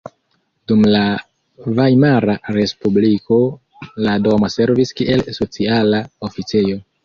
Dum 0.69 0.79
la 0.93 1.01
Vajmara 1.81 2.37
respubliko 2.57 3.39
la 4.09 4.17
domo 4.29 4.53
servis 4.57 4.99
kiel 5.03 5.25
sociala 5.41 6.05
oficejo. 6.31 6.85